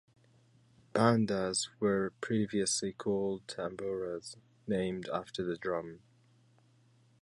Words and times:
Bandas 0.95 1.69
were 1.79 2.11
previously 2.21 2.91
called 2.91 3.45
"tamboras", 3.45 4.35
named 4.65 5.07
after 5.13 5.45
this 5.45 5.59
drum. 5.59 5.99